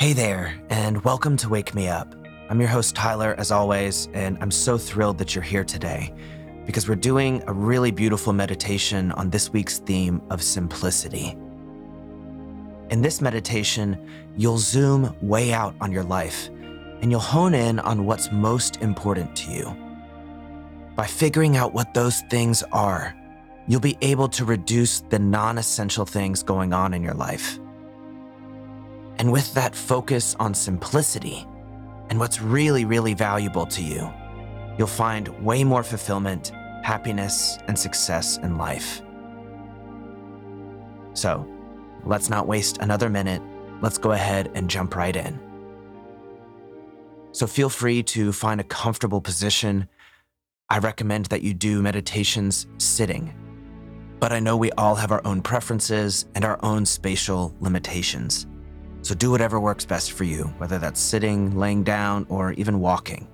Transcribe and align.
Hey 0.00 0.12
there, 0.12 0.54
and 0.70 1.02
welcome 1.02 1.36
to 1.38 1.48
Wake 1.48 1.74
Me 1.74 1.88
Up. 1.88 2.14
I'm 2.48 2.60
your 2.60 2.68
host, 2.68 2.94
Tyler, 2.94 3.34
as 3.36 3.50
always, 3.50 4.08
and 4.14 4.38
I'm 4.40 4.52
so 4.52 4.78
thrilled 4.78 5.18
that 5.18 5.34
you're 5.34 5.42
here 5.42 5.64
today 5.64 6.14
because 6.66 6.88
we're 6.88 6.94
doing 6.94 7.42
a 7.48 7.52
really 7.52 7.90
beautiful 7.90 8.32
meditation 8.32 9.10
on 9.10 9.30
this 9.30 9.52
week's 9.52 9.78
theme 9.78 10.22
of 10.30 10.40
simplicity. 10.40 11.36
In 12.90 13.02
this 13.02 13.20
meditation, 13.20 13.98
you'll 14.36 14.58
zoom 14.58 15.16
way 15.20 15.52
out 15.52 15.74
on 15.80 15.90
your 15.90 16.04
life 16.04 16.48
and 17.00 17.10
you'll 17.10 17.18
hone 17.18 17.52
in 17.54 17.80
on 17.80 18.06
what's 18.06 18.30
most 18.30 18.76
important 18.76 19.34
to 19.34 19.50
you. 19.50 19.76
By 20.94 21.08
figuring 21.08 21.56
out 21.56 21.74
what 21.74 21.92
those 21.92 22.20
things 22.30 22.62
are, 22.70 23.16
you'll 23.66 23.80
be 23.80 23.98
able 24.00 24.28
to 24.28 24.44
reduce 24.44 25.00
the 25.00 25.18
non 25.18 25.58
essential 25.58 26.06
things 26.06 26.44
going 26.44 26.72
on 26.72 26.94
in 26.94 27.02
your 27.02 27.14
life. 27.14 27.58
And 29.18 29.32
with 29.32 29.52
that 29.54 29.74
focus 29.74 30.36
on 30.38 30.54
simplicity 30.54 31.46
and 32.10 32.18
what's 32.18 32.40
really, 32.40 32.84
really 32.84 33.14
valuable 33.14 33.66
to 33.66 33.82
you, 33.82 34.12
you'll 34.78 34.86
find 34.86 35.28
way 35.44 35.64
more 35.64 35.82
fulfillment, 35.82 36.52
happiness, 36.82 37.58
and 37.66 37.78
success 37.78 38.38
in 38.38 38.56
life. 38.56 39.02
So, 41.14 41.46
let's 42.04 42.30
not 42.30 42.46
waste 42.46 42.78
another 42.78 43.10
minute. 43.10 43.42
Let's 43.82 43.98
go 43.98 44.12
ahead 44.12 44.50
and 44.54 44.70
jump 44.70 44.94
right 44.94 45.16
in. 45.16 45.40
So, 47.32 47.46
feel 47.46 47.68
free 47.68 48.02
to 48.04 48.32
find 48.32 48.60
a 48.60 48.64
comfortable 48.64 49.20
position. 49.20 49.88
I 50.70 50.78
recommend 50.78 51.26
that 51.26 51.42
you 51.42 51.54
do 51.54 51.82
meditations 51.82 52.66
sitting 52.78 53.34
but 54.20 54.32
I 54.32 54.40
know 54.40 54.56
we 54.56 54.72
all 54.72 54.94
have 54.96 55.12
our 55.12 55.24
own 55.24 55.42
preferences 55.42 56.26
and 56.34 56.44
our 56.44 56.58
own 56.62 56.84
spatial 56.84 57.54
limitations. 57.60 58.46
So 59.08 59.14
do 59.14 59.30
whatever 59.30 59.58
works 59.58 59.86
best 59.86 60.12
for 60.12 60.24
you, 60.24 60.52
whether 60.58 60.78
that's 60.78 61.00
sitting, 61.00 61.56
laying 61.56 61.82
down, 61.82 62.26
or 62.28 62.52
even 62.52 62.78
walking. 62.78 63.26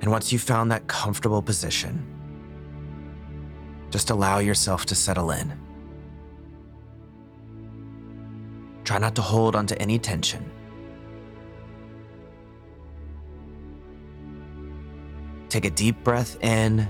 And 0.00 0.10
once 0.10 0.32
you've 0.32 0.40
found 0.40 0.72
that 0.72 0.86
comfortable 0.86 1.42
position, 1.42 2.06
just 3.90 4.08
allow 4.08 4.38
yourself 4.38 4.86
to 4.86 4.94
settle 4.94 5.30
in. 5.30 5.52
Try 8.84 8.96
not 8.96 9.14
to 9.16 9.20
hold 9.20 9.54
onto 9.56 9.74
any 9.74 9.98
tension. 9.98 10.50
Take 15.50 15.66
a 15.66 15.70
deep 15.70 16.02
breath 16.02 16.42
in, 16.42 16.88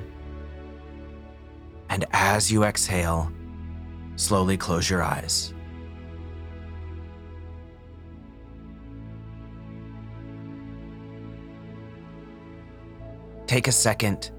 and 1.90 2.04
as 2.12 2.52
you 2.52 2.62
exhale, 2.62 3.32
slowly 4.16 4.56
close 4.56 4.88
your 4.88 5.02
eyes. 5.02 5.52
Take 13.46 13.68
a 13.68 13.72
second 13.72 14.30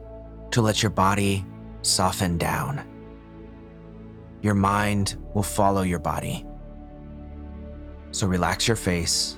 to 0.51 0.61
let 0.61 0.81
your 0.81 0.89
body 0.89 1.45
soften 1.83 2.37
down. 2.37 2.85
Your 4.41 4.55
mind 4.55 5.17
will 5.33 5.43
follow 5.43 5.83
your 5.83 5.99
body. 5.99 6.45
So 8.11 8.27
relax 8.27 8.67
your 8.67 8.77
face 8.77 9.37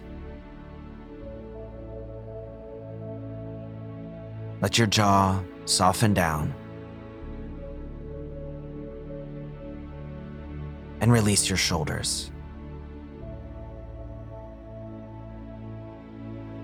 Let 4.60 4.78
your 4.78 4.88
jaw 4.88 5.44
soften 5.66 6.14
down. 6.14 6.54
And 11.08 11.14
release 11.14 11.48
your 11.48 11.56
shoulders. 11.56 12.32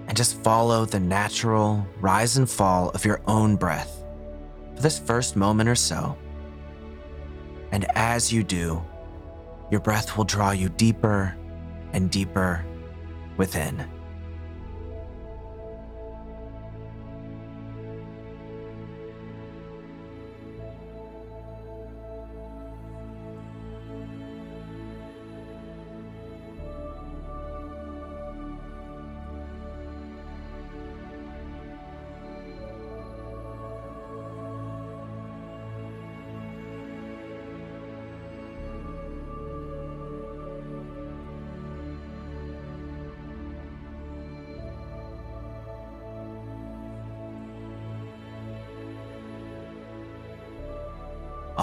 And 0.09 0.17
just 0.17 0.43
follow 0.43 0.83
the 0.83 0.99
natural 0.99 1.87
rise 2.01 2.35
and 2.35 2.49
fall 2.49 2.89
of 2.89 3.05
your 3.05 3.21
own 3.25 3.55
breath 3.55 4.03
for 4.75 4.81
this 4.81 4.99
first 4.99 5.37
moment 5.37 5.69
or 5.69 5.75
so. 5.75 6.17
And 7.71 7.85
as 7.95 8.33
you 8.33 8.43
do, 8.43 8.83
your 9.71 9.79
breath 9.79 10.17
will 10.17 10.25
draw 10.25 10.51
you 10.51 10.67
deeper 10.67 11.37
and 11.93 12.11
deeper 12.11 12.65
within. 13.37 13.89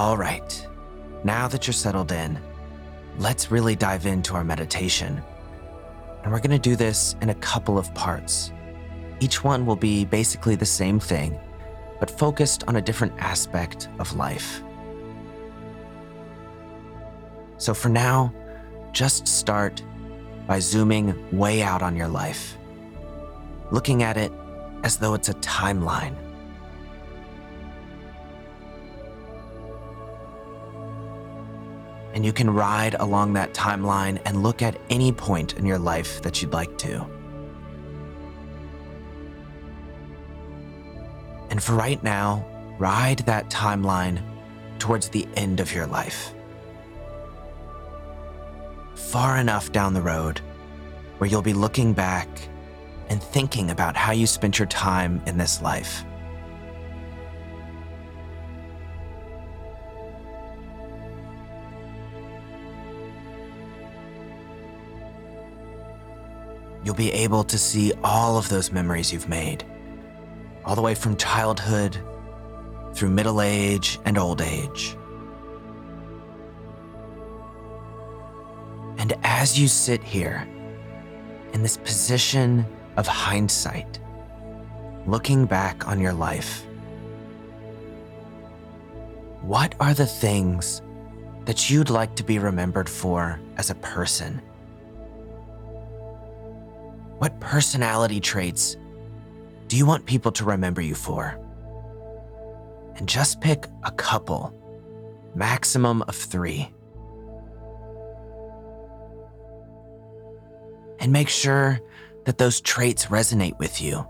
All 0.00 0.16
right, 0.16 0.66
now 1.24 1.46
that 1.46 1.66
you're 1.66 1.74
settled 1.74 2.10
in, 2.10 2.40
let's 3.18 3.50
really 3.50 3.76
dive 3.76 4.06
into 4.06 4.34
our 4.34 4.42
meditation. 4.42 5.22
And 6.22 6.32
we're 6.32 6.40
going 6.40 6.58
to 6.58 6.70
do 6.70 6.74
this 6.74 7.16
in 7.20 7.28
a 7.28 7.34
couple 7.34 7.76
of 7.76 7.92
parts. 7.92 8.50
Each 9.20 9.44
one 9.44 9.66
will 9.66 9.76
be 9.76 10.06
basically 10.06 10.56
the 10.56 10.64
same 10.64 11.00
thing, 11.00 11.38
but 11.98 12.10
focused 12.10 12.64
on 12.66 12.76
a 12.76 12.80
different 12.80 13.12
aspect 13.18 13.90
of 13.98 14.16
life. 14.16 14.62
So 17.58 17.74
for 17.74 17.90
now, 17.90 18.32
just 18.92 19.28
start 19.28 19.82
by 20.46 20.60
zooming 20.60 21.14
way 21.30 21.60
out 21.62 21.82
on 21.82 21.94
your 21.94 22.08
life, 22.08 22.56
looking 23.70 24.02
at 24.02 24.16
it 24.16 24.32
as 24.82 24.96
though 24.96 25.12
it's 25.12 25.28
a 25.28 25.34
timeline 25.34 26.16
and 32.12 32.24
you 32.24 32.32
can 32.32 32.50
ride 32.50 32.94
along 32.94 33.34
that 33.34 33.54
timeline 33.54 34.20
and 34.24 34.42
look 34.42 34.62
at 34.62 34.76
any 34.90 35.12
point 35.12 35.56
in 35.56 35.64
your 35.64 35.78
life 35.78 36.22
that 36.22 36.42
you'd 36.42 36.52
like 36.52 36.76
to. 36.78 37.06
And 41.50 41.62
for 41.62 41.74
right 41.74 42.02
now, 42.02 42.46
ride 42.78 43.18
that 43.20 43.50
timeline 43.50 44.22
towards 44.78 45.08
the 45.08 45.26
end 45.34 45.60
of 45.60 45.74
your 45.74 45.86
life. 45.86 46.32
Far 48.94 49.38
enough 49.38 49.72
down 49.72 49.92
the 49.92 50.02
road 50.02 50.40
where 51.18 51.28
you'll 51.28 51.42
be 51.42 51.52
looking 51.52 51.92
back 51.92 52.28
and 53.08 53.22
thinking 53.22 53.70
about 53.70 53.96
how 53.96 54.12
you 54.12 54.26
spent 54.26 54.58
your 54.58 54.68
time 54.68 55.20
in 55.26 55.36
this 55.36 55.60
life. 55.60 56.04
You'll 66.84 66.94
be 66.94 67.12
able 67.12 67.44
to 67.44 67.58
see 67.58 67.92
all 68.02 68.38
of 68.38 68.48
those 68.48 68.72
memories 68.72 69.12
you've 69.12 69.28
made, 69.28 69.64
all 70.64 70.74
the 70.74 70.82
way 70.82 70.94
from 70.94 71.16
childhood 71.16 71.98
through 72.94 73.10
middle 73.10 73.40
age 73.40 73.98
and 74.04 74.18
old 74.18 74.40
age. 74.40 74.96
And 78.98 79.14
as 79.22 79.58
you 79.58 79.68
sit 79.68 80.02
here 80.02 80.46
in 81.52 81.62
this 81.62 81.76
position 81.76 82.66
of 82.96 83.06
hindsight, 83.06 83.98
looking 85.06 85.46
back 85.46 85.88
on 85.88 86.00
your 86.00 86.12
life, 86.12 86.66
what 89.42 89.74
are 89.80 89.94
the 89.94 90.06
things 90.06 90.82
that 91.46 91.70
you'd 91.70 91.90
like 91.90 92.14
to 92.16 92.22
be 92.22 92.38
remembered 92.38 92.88
for 92.88 93.40
as 93.56 93.70
a 93.70 93.74
person? 93.76 94.40
What 97.20 97.38
personality 97.38 98.18
traits 98.18 98.78
do 99.68 99.76
you 99.76 99.84
want 99.84 100.06
people 100.06 100.32
to 100.32 100.44
remember 100.46 100.80
you 100.80 100.94
for? 100.94 101.38
And 102.96 103.06
just 103.06 103.42
pick 103.42 103.66
a 103.84 103.90
couple, 103.90 104.54
maximum 105.34 106.00
of 106.08 106.16
three. 106.16 106.72
And 110.98 111.12
make 111.12 111.28
sure 111.28 111.78
that 112.24 112.38
those 112.38 112.62
traits 112.62 113.08
resonate 113.08 113.58
with 113.58 113.82
you, 113.82 114.06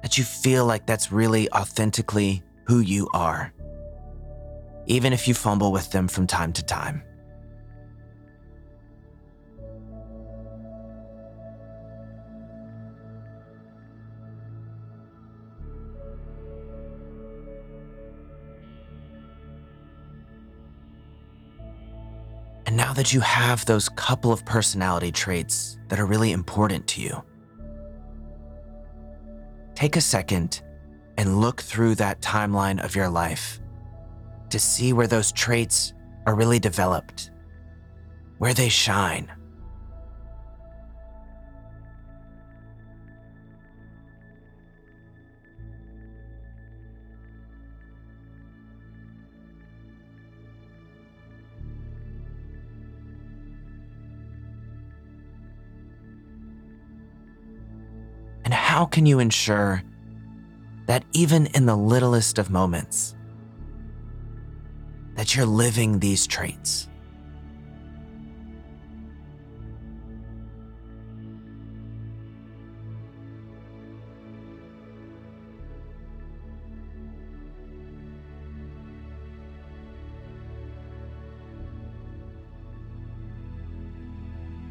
that 0.00 0.16
you 0.16 0.24
feel 0.24 0.64
like 0.64 0.86
that's 0.86 1.12
really 1.12 1.52
authentically 1.52 2.42
who 2.66 2.78
you 2.78 3.10
are, 3.12 3.52
even 4.86 5.12
if 5.12 5.28
you 5.28 5.34
fumble 5.34 5.70
with 5.70 5.92
them 5.92 6.08
from 6.08 6.26
time 6.26 6.54
to 6.54 6.64
time. 6.64 7.02
And 22.66 22.76
now 22.76 22.92
that 22.94 23.12
you 23.12 23.20
have 23.20 23.64
those 23.66 23.88
couple 23.88 24.32
of 24.32 24.44
personality 24.44 25.12
traits 25.12 25.78
that 25.88 26.00
are 26.00 26.06
really 26.06 26.32
important 26.32 26.86
to 26.88 27.02
you, 27.02 27.22
take 29.74 29.96
a 29.96 30.00
second 30.00 30.62
and 31.18 31.40
look 31.40 31.60
through 31.60 31.96
that 31.96 32.20
timeline 32.20 32.82
of 32.82 32.96
your 32.96 33.08
life 33.08 33.60
to 34.50 34.58
see 34.58 34.92
where 34.92 35.06
those 35.06 35.32
traits 35.32 35.92
are 36.26 36.34
really 36.34 36.58
developed, 36.58 37.30
where 38.38 38.54
they 38.54 38.68
shine. 38.68 39.30
How 58.74 58.84
can 58.84 59.06
you 59.06 59.20
ensure 59.20 59.84
that 60.86 61.04
even 61.12 61.46
in 61.54 61.64
the 61.64 61.76
littlest 61.76 62.40
of 62.40 62.50
moments, 62.50 63.14
that 65.14 65.36
you're 65.36 65.46
living 65.46 66.00
these 66.00 66.26
traits? 66.26 66.88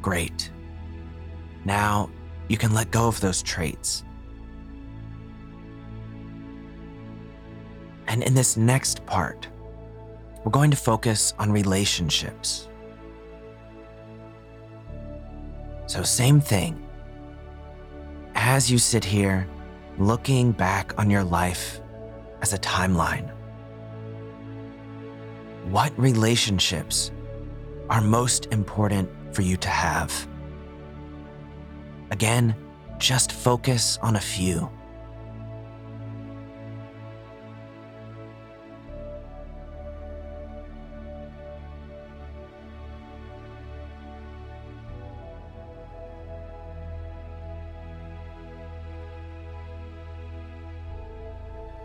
Great. 0.01 0.51
Now 1.63 2.09
you 2.47 2.57
can 2.57 2.73
let 2.73 2.91
go 2.91 3.07
of 3.07 3.19
those 3.21 3.41
traits. 3.41 4.03
And 8.07 8.21
in 8.23 8.33
this 8.33 8.57
next 8.57 9.05
part, 9.05 9.47
we're 10.43 10.51
going 10.51 10.71
to 10.71 10.77
focus 10.77 11.33
on 11.39 11.51
relationships. 11.51 12.67
So, 15.87 16.03
same 16.03 16.41
thing. 16.41 16.85
As 18.35 18.69
you 18.69 18.77
sit 18.77 19.05
here 19.05 19.47
looking 19.97 20.51
back 20.51 20.97
on 20.99 21.09
your 21.09 21.23
life 21.23 21.79
as 22.41 22.53
a 22.53 22.57
timeline, 22.57 23.31
what 25.69 25.97
relationships 25.97 27.11
are 27.89 28.01
most 28.01 28.47
important 28.47 29.09
for 29.31 29.43
you 29.43 29.55
to 29.57 29.69
have? 29.69 30.27
Again, 32.13 32.55
just 32.99 33.31
focus 33.31 33.97
on 34.03 34.17
a 34.17 34.19
few. 34.19 34.69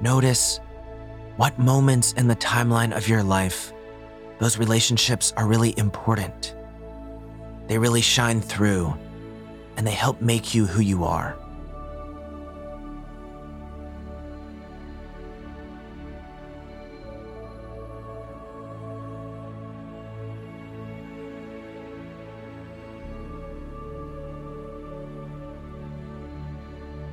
Notice 0.02 0.60
what 1.38 1.58
moments 1.58 2.12
in 2.12 2.28
the 2.28 2.36
timeline 2.36 2.94
of 2.94 3.08
your 3.08 3.22
life 3.22 3.72
those 4.40 4.58
relationships 4.58 5.32
are 5.38 5.46
really 5.46 5.72
important. 5.78 6.54
They 7.66 7.78
really 7.78 8.02
shine 8.02 8.42
through 8.42 8.94
and 9.78 9.86
they 9.86 9.92
help 9.92 10.20
make 10.20 10.56
you 10.56 10.66
who 10.66 10.82
you 10.82 11.04
are. 11.04 11.38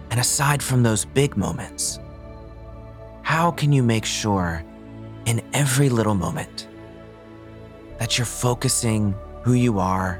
And 0.10 0.20
aside 0.20 0.64
from 0.64 0.82
those 0.82 1.06
big 1.06 1.38
moments, 1.38 2.00
how 3.22 3.52
can 3.52 3.72
you 3.72 3.84
make 3.84 4.06
sure 4.06 4.64
in 5.28 5.44
every 5.54 5.90
little 5.90 6.16
moment 6.16 6.68
that 8.00 8.18
you're 8.18 8.26
focusing 8.26 9.14
who 9.44 9.54
you 9.54 9.78
are 9.78 10.20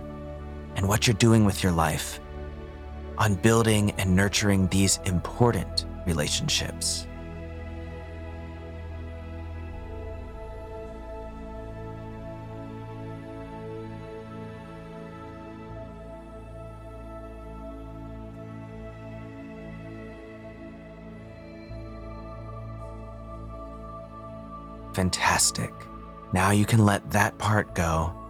and 0.76 0.88
what 0.88 1.08
you're 1.08 1.16
doing 1.16 1.44
with 1.44 1.64
your 1.64 1.72
life 1.72 2.20
on 3.18 3.36
building 3.36 3.92
and 3.98 4.16
nurturing 4.16 4.68
these 4.68 5.00
important 5.06 5.86
relationships. 6.06 7.08
Fantastic. 24.94 25.74
Now 26.32 26.52
you 26.52 26.66
can 26.66 26.86
let 26.86 27.10
that 27.12 27.38
part 27.38 27.76
go 27.76 28.25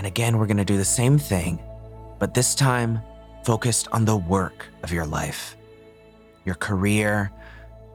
And 0.00 0.06
again, 0.06 0.38
we're 0.38 0.46
going 0.46 0.56
to 0.56 0.64
do 0.64 0.78
the 0.78 0.84
same 0.86 1.18
thing, 1.18 1.60
but 2.18 2.32
this 2.32 2.54
time 2.54 3.02
focused 3.44 3.86
on 3.92 4.06
the 4.06 4.16
work 4.16 4.66
of 4.82 4.90
your 4.90 5.04
life, 5.04 5.58
your 6.46 6.54
career, 6.54 7.30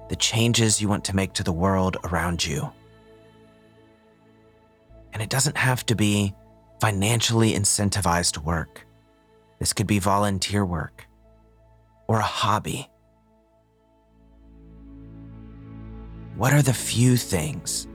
the 0.10 0.16
changes 0.16 0.80
you 0.80 0.88
want 0.88 1.04
to 1.06 1.16
make 1.16 1.34
to 1.34 1.42
the 1.42 1.52
world 1.52 1.98
around 2.04 2.46
you. 2.46 2.72
And 5.14 5.24
it 5.24 5.32
doesn't 5.32 5.58
have 5.58 5.84
to 5.88 5.96
be 5.96 6.36
financially 6.80 7.54
incentivized 7.54 8.38
work. 8.38 8.86
This 9.58 9.74
could 9.74 9.88
be 9.88 9.98
volunteer 9.98 10.64
work 10.64 11.08
or 12.08 12.20
a 12.20 12.22
hobby. 12.22 12.88
What 16.38 16.54
are 16.54 16.62
the 16.62 16.72
few 16.72 17.18
things 17.18 17.88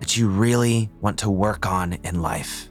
that 0.00 0.16
you 0.16 0.30
really 0.30 0.88
want 1.02 1.18
to 1.18 1.28
work 1.28 1.66
on 1.66 1.92
in 1.92 2.22
life? 2.22 2.70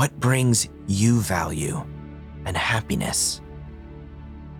What 0.00 0.18
brings 0.18 0.66
you 0.86 1.20
value 1.20 1.84
and 2.46 2.56
happiness, 2.56 3.42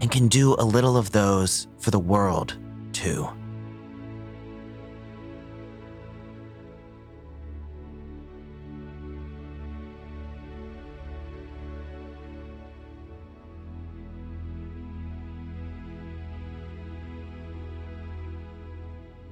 and 0.03 0.11
can 0.11 0.29
do 0.29 0.55
a 0.59 0.63
little 0.63 0.99
of 0.99 1.13
those 1.13 1.67
for 1.79 1.91
the 1.91 1.99
world 1.99 2.59
too. 2.93 3.27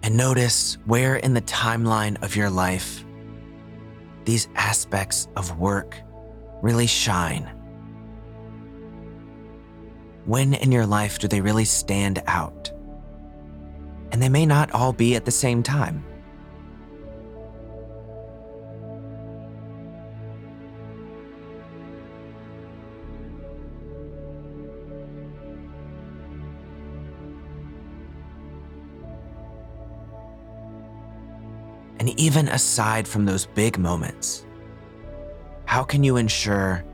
And 0.02 0.16
notice 0.16 0.78
where 0.86 1.16
in 1.16 1.34
the 1.34 1.42
timeline 1.42 2.22
of 2.22 2.34
your 2.34 2.48
life 2.48 3.04
these 4.28 4.46
aspects 4.56 5.26
of 5.36 5.58
work 5.58 5.96
really 6.60 6.86
shine? 6.86 7.50
When 10.26 10.52
in 10.52 10.70
your 10.70 10.84
life 10.84 11.18
do 11.18 11.28
they 11.28 11.40
really 11.40 11.64
stand 11.64 12.22
out? 12.26 12.70
And 14.12 14.20
they 14.20 14.28
may 14.28 14.44
not 14.44 14.70
all 14.72 14.92
be 14.92 15.16
at 15.16 15.24
the 15.24 15.30
same 15.30 15.62
time. 15.62 16.04
even 32.18 32.48
aside 32.48 33.06
from 33.06 33.24
those 33.24 33.46
big 33.46 33.78
moments, 33.78 34.44
how 35.66 35.84
can 35.84 36.02
you 36.02 36.16
ensure 36.16 36.84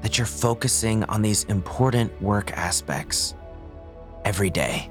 that 0.00 0.16
you're 0.16 0.26
focusing 0.26 1.02
on 1.04 1.22
these 1.22 1.42
important 1.44 2.22
work 2.22 2.52
aspects 2.52 3.34
every 4.24 4.48
day? 4.48 4.88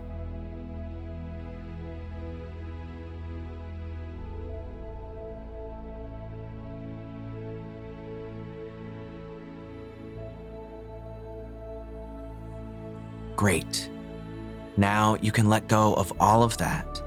Great. 13.37 13.89
Now 14.75 15.15
you 15.21 15.31
can 15.31 15.49
let 15.49 15.67
go 15.67 15.93
of 15.93 16.11
all 16.19 16.43
of 16.43 16.57
that 16.57 17.01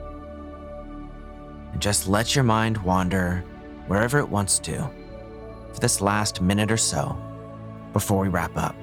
and 1.75 1.83
just 1.83 2.09
let 2.09 2.35
your 2.35 2.45
mind 2.45 2.78
wander 2.78 3.45
wherever 3.88 4.21
it 4.21 4.28
wants 4.28 4.61
to 4.61 4.78
for 5.73 5.81
this 5.81 6.00
last 6.00 6.40
minute 6.40 6.71
or 6.71 6.76
so 6.76 7.16
before 7.93 8.21
we 8.21 8.28
wrap 8.28 8.57
up. 8.57 8.76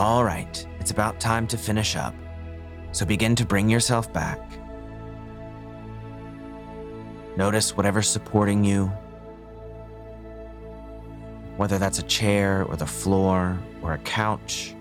All 0.00 0.24
right, 0.24 0.66
it's 0.78 0.90
about 0.90 1.20
time 1.20 1.46
to 1.48 1.58
finish 1.58 1.94
up. 1.94 2.14
So 2.92 3.04
begin 3.04 3.36
to 3.36 3.44
bring 3.44 3.68
yourself 3.68 4.10
back. 4.14 4.40
Notice 7.36 7.76
whatever's 7.76 8.08
supporting 8.08 8.64
you, 8.64 8.86
whether 11.58 11.76
that's 11.76 11.98
a 11.98 12.02
chair 12.04 12.64
or 12.64 12.76
the 12.76 12.86
floor 12.86 13.58
or 13.82 13.92
a 13.92 13.98
couch. 13.98 14.74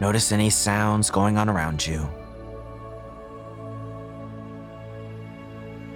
Notice 0.00 0.30
any 0.30 0.48
sounds 0.48 1.10
going 1.10 1.38
on 1.38 1.48
around 1.48 1.84
you. 1.84 2.08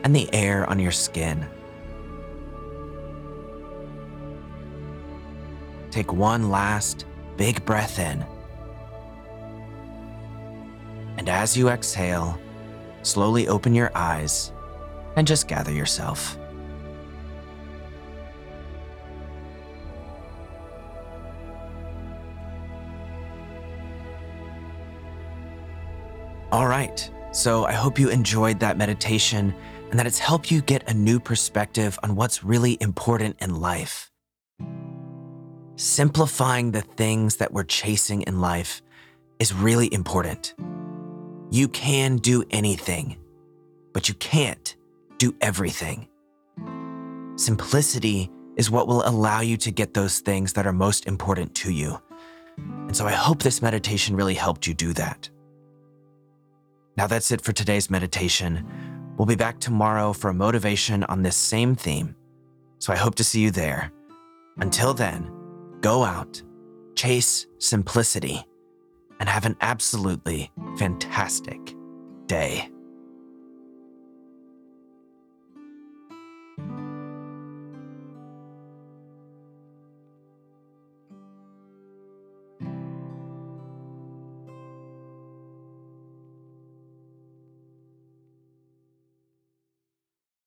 And 0.02 0.16
the 0.16 0.28
air 0.34 0.68
on 0.68 0.80
your 0.80 0.90
skin. 0.90 1.48
Take 5.98 6.12
one 6.12 6.48
last 6.48 7.06
big 7.36 7.64
breath 7.64 7.98
in. 7.98 8.24
And 11.16 11.28
as 11.28 11.56
you 11.56 11.70
exhale, 11.70 12.38
slowly 13.02 13.48
open 13.48 13.74
your 13.74 13.90
eyes 13.96 14.52
and 15.16 15.26
just 15.26 15.48
gather 15.48 15.72
yourself. 15.72 16.38
All 26.52 26.68
right, 26.68 27.10
so 27.32 27.64
I 27.64 27.72
hope 27.72 27.98
you 27.98 28.08
enjoyed 28.08 28.60
that 28.60 28.78
meditation 28.78 29.52
and 29.90 29.98
that 29.98 30.06
it's 30.06 30.20
helped 30.20 30.52
you 30.52 30.62
get 30.62 30.88
a 30.88 30.94
new 30.94 31.18
perspective 31.18 31.98
on 32.04 32.14
what's 32.14 32.44
really 32.44 32.78
important 32.80 33.34
in 33.40 33.60
life. 33.60 34.12
Simplifying 35.78 36.72
the 36.72 36.80
things 36.80 37.36
that 37.36 37.52
we're 37.52 37.62
chasing 37.62 38.22
in 38.22 38.40
life 38.40 38.82
is 39.38 39.54
really 39.54 39.94
important. 39.94 40.56
You 41.52 41.68
can 41.68 42.16
do 42.16 42.42
anything, 42.50 43.16
but 43.92 44.08
you 44.08 44.16
can't 44.16 44.74
do 45.18 45.36
everything. 45.40 46.08
Simplicity 47.36 48.28
is 48.56 48.72
what 48.72 48.88
will 48.88 49.06
allow 49.06 49.40
you 49.40 49.56
to 49.58 49.70
get 49.70 49.94
those 49.94 50.18
things 50.18 50.54
that 50.54 50.66
are 50.66 50.72
most 50.72 51.06
important 51.06 51.54
to 51.54 51.70
you. 51.70 52.02
And 52.56 52.96
so 52.96 53.06
I 53.06 53.12
hope 53.12 53.44
this 53.44 53.62
meditation 53.62 54.16
really 54.16 54.34
helped 54.34 54.66
you 54.66 54.74
do 54.74 54.92
that. 54.94 55.30
Now 56.96 57.06
that's 57.06 57.30
it 57.30 57.40
for 57.40 57.52
today's 57.52 57.88
meditation. 57.88 58.66
We'll 59.16 59.26
be 59.26 59.36
back 59.36 59.60
tomorrow 59.60 60.12
for 60.12 60.30
a 60.30 60.34
motivation 60.34 61.04
on 61.04 61.22
this 61.22 61.36
same 61.36 61.76
theme. 61.76 62.16
So 62.80 62.92
I 62.92 62.96
hope 62.96 63.14
to 63.14 63.22
see 63.22 63.38
you 63.42 63.52
there. 63.52 63.92
Until 64.56 64.92
then, 64.92 65.37
go 65.80 66.04
out, 66.04 66.42
chase 66.94 67.46
simplicity, 67.58 68.44
and 69.20 69.28
have 69.28 69.46
an 69.46 69.56
absolutely 69.60 70.50
fantastic 70.78 71.74
day. 72.26 72.70